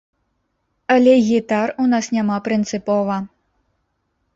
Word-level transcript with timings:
Але 0.95 1.13
гітар 1.29 1.75
у 1.85 1.87
нас 1.95 2.11
няма 2.19 2.37
прынцыпова. 2.51 3.23